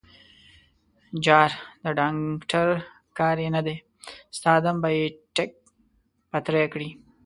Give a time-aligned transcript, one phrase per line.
[1.25, 1.51] _جار،
[1.83, 2.67] د ډانګټر
[3.17, 3.75] کار يې نه دی،
[4.37, 5.51] ستا دم به يې ټک
[6.31, 6.89] پتری کړي.